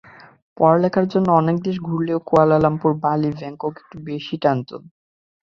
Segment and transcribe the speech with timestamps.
[0.57, 4.69] পড়ালেখার জন্য অনেক দেশ ঘুরলেও কুয়ালালামপুর, বালি, ব্যাংকক একটু বেশিই টানত।